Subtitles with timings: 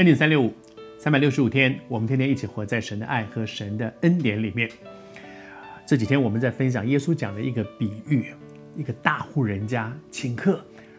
[0.00, 0.50] 恩典三六五，
[0.96, 4.66] 三百六十五天，我们天天一起活在神的爱和神的恩典里面。
[5.84, 8.32] 这几天我们在分享耶稣讲的一个比喻，
[8.74, 10.52] 一个大户人家请客，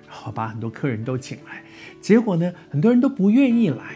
[0.07, 1.63] 然后把很多客人都请来，
[1.99, 3.95] 结果呢，很多人都不愿意来，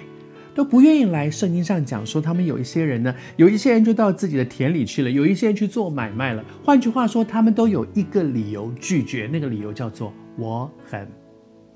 [0.55, 1.29] 都不愿意来。
[1.29, 6.43] 圣经上讲说，他们有一些人呢，有一些人就到自己的田里去了，有一些人去做买卖了。
[6.63, 11.07] 换句话说，他们都有一个理由拒绝，那个理由叫做我很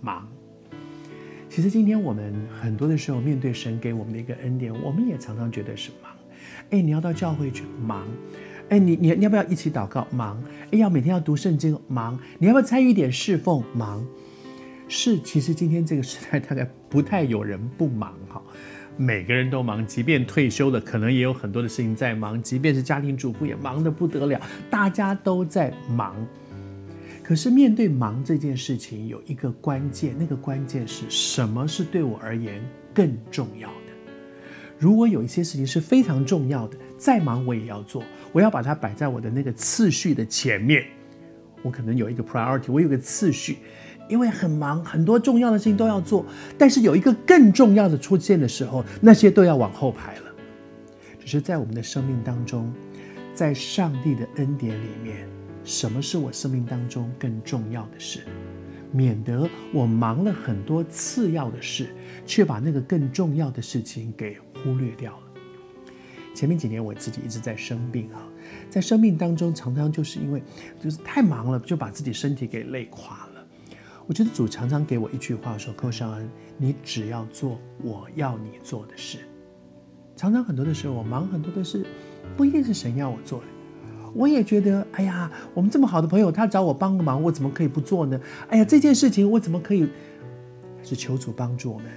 [0.02, 0.28] 忙。
[1.50, 6.12] 其实今天我们很多的时候面对神给我们的一个恩典，我们也常常觉得是忙。
[6.70, 8.08] 哎，你要到教会去忙，
[8.70, 10.08] 哎，你你要不要一起祷告？
[10.12, 11.78] 忙，哎，要每天要读圣经？
[11.88, 13.64] 忙，你要不要参与一点侍奉？
[13.74, 14.06] 忙，
[14.88, 15.20] 是。
[15.20, 18.40] 其实今天这个时代大概不太有人不忙哈，
[18.96, 26.16] 每个人都忙，即便退休了，可能也有很多的事情在忙，即便是家庭主妇也忙得不得了，大家都在忙。
[27.30, 32.60] 可是面对忙这件事情，有一个关键，那个关键是什么是对我而言
[32.92, 33.94] 更重要的？
[34.80, 40.84] 如果有一些事情是非常重要的，再忙我也要做，我要把它摆在我的那个次序的前面。
[41.62, 43.60] 我可能有一个 priority，我有个次序，
[44.10, 46.26] 因为很忙，很多重要的事情都要做。
[46.58, 50.32] 但是有一个更重要的出现的时候，那些都要往后排了。
[51.20, 52.74] 只是在我们的生命当中，
[53.36, 55.30] 在上帝的恩典里面。
[55.64, 58.22] 什么是我生命当中更重要的事？
[58.92, 61.94] 免得我忙了很多次要的事，
[62.26, 65.24] 却把那个更重要的事情给忽略掉了。
[66.34, 68.28] 前面几年我自己一直在生病啊，
[68.68, 70.42] 在生命当中常常就是因为
[70.80, 73.46] 就是太忙了，就把自己身体给累垮了。
[74.08, 79.20] 我觉得主常常给我一句话说：“寇绍恩，你只要做我要你做的事。”
[80.18, 81.86] 常常很多的时候我忙很多的事，
[82.36, 83.46] 不一定是神要我做的。
[84.14, 88.20] 我也觉得，哎呀，我们这么好的朋友，他找我帮个忙，我怎么可以不做呢？
[88.50, 89.88] 哎呀，这件事情我怎么可以？
[90.82, 91.88] 是求主帮助我们，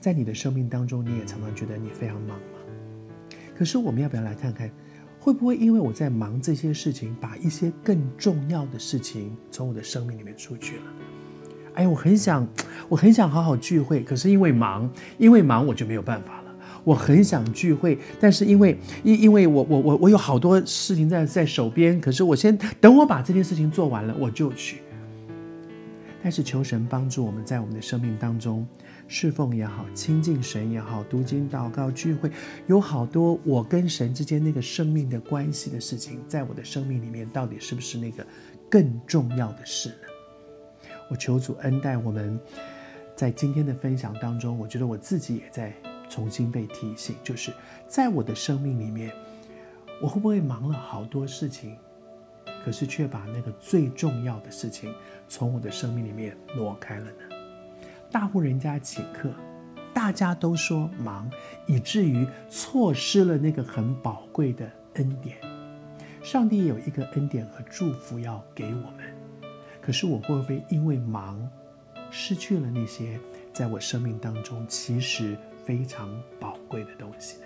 [0.00, 2.44] 在你的生命当中，你也常常觉得你非常忙吗？
[3.56, 4.70] 可是我们要不要来看看，
[5.18, 10.82] 会不会因为我在忙这些事情，把一些更重要的事情从我的生命里面出去了？
[11.74, 12.46] 哎呀，我很想，
[12.88, 16.37] 我很想好好聚会，可是因为忙，因为忙，我就没有办法。
[16.84, 24.82] 我很想聚会，但是因为因因为我我我我有好多事情在在手边，可是我先等我把这件事情做完了，我就去。
[26.20, 28.66] 但是求神帮助我们在我们的生命当中
[29.06, 32.30] 侍奉也好，亲近神也好，读经祷告聚会，
[32.66, 38.26] 有好多我跟神之间那个生命的关系的事情，在我的生命里面到底是不是那个
[38.68, 40.88] 更重要的事呢？
[41.08, 42.38] 我求主恩待我们，
[43.14, 45.72] 在今天的分享当中，我觉得我自己也在。
[46.08, 47.52] 重新被提醒，就是
[47.86, 49.12] 在我的生命里面，
[50.00, 51.76] 我会不会忙了好多事情，
[52.64, 54.94] 可是却把那个最重要的事情
[55.28, 57.36] 从我的生命里面挪开了呢？
[58.10, 59.30] 大户人家请客，
[59.92, 61.30] 大家都说忙，
[61.66, 65.36] 以至于错失了那个很宝贵的恩典。
[66.22, 69.14] 上帝有一个恩典和祝福要给我们，
[69.80, 71.48] 可是我会不会因为忙，
[72.10, 73.20] 失去了那些
[73.52, 77.38] 在我生命当中其实非常宝贵的东西？